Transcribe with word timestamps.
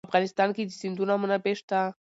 په 0.03 0.07
افغانستان 0.09 0.49
کې 0.55 0.63
د 0.65 0.71
سیندونه 0.81 1.13
منابع 1.21 1.53
شته. 1.59 1.79